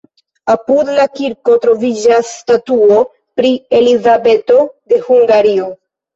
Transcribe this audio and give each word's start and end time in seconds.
Apud 0.51 0.87
la 0.99 1.03
kirko 1.19 1.57
troviĝas 1.65 2.31
statuo 2.39 2.99
pri 3.41 3.53
Elizabeto 3.83 4.59
de 4.95 5.01
Hungario. 5.07 5.71